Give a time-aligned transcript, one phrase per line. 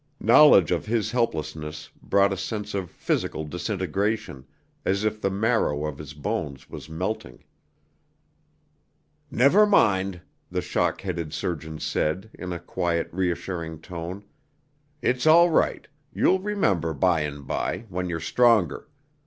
[0.19, 4.47] Knowledge of his helplessness brought a sense of physical disintegration,
[4.83, 7.43] as if the marrow of his bones was melting.
[9.29, 14.23] "Never mind!" the shock headed surgeon said, in a quiet, reassuring tone.
[15.03, 15.87] "It's all right.
[16.11, 18.87] You'll remember by and by, when you're stronger.